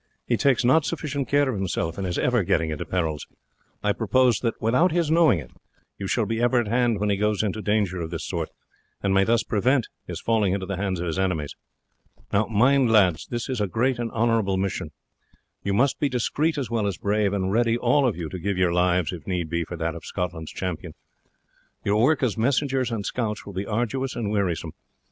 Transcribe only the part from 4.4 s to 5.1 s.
without